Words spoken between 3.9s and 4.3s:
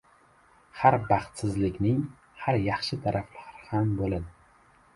bo‘ladi.